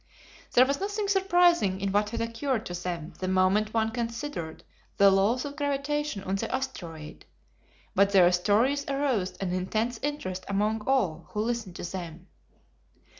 [0.53, 4.63] There was nothing surprising in what had occurred to them the moment one considered
[4.97, 7.23] the laws of gravitation on the asteroid,
[7.93, 12.25] but their stories aroused an intense interest among all who listened to them.